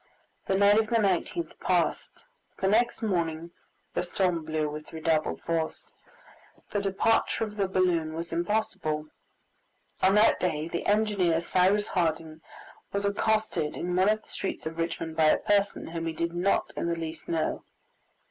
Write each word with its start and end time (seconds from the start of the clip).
The 0.47 0.57
night 0.57 0.79
of 0.79 0.87
the 0.87 0.95
19th 0.95 1.59
passed, 1.59 2.25
but 2.55 2.61
the 2.61 2.67
next 2.69 3.03
morning 3.03 3.51
the 3.93 4.01
storm 4.01 4.43
blew 4.43 4.67
with 4.67 4.91
redoubled 4.91 5.41
force. 5.43 5.93
The 6.71 6.81
departure 6.81 7.43
of 7.43 7.55
the 7.55 7.67
balloon 7.67 8.15
was 8.15 8.33
impossible. 8.33 9.09
On 10.01 10.15
that 10.15 10.39
day 10.39 10.67
the 10.67 10.87
engineer, 10.87 11.39
Cyrus 11.39 11.85
Harding, 11.89 12.41
was 12.91 13.05
accosted 13.05 13.77
in 13.77 13.95
one 13.95 14.09
of 14.09 14.23
the 14.23 14.27
streets 14.27 14.65
of 14.65 14.79
Richmond 14.79 15.15
by 15.17 15.25
a 15.25 15.37
person 15.37 15.85
whom 15.89 16.07
he 16.07 16.13
did 16.13 16.33
not 16.33 16.73
in 16.75 16.87
the 16.87 16.95
least 16.95 17.27
know. 17.27 17.63